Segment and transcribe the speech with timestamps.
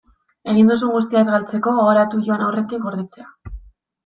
[0.53, 3.31] Egin duzun guztia ez galtzeko, gogoratu joan aurretik gordetzea.